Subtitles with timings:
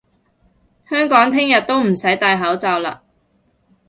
[0.89, 2.97] 香港聽日都唔使戴口罩嘞！